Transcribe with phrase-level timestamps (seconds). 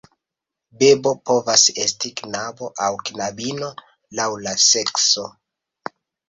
[0.83, 3.69] Bebo povas esti knabo aŭ knabino,
[4.21, 5.29] laŭ la sekso.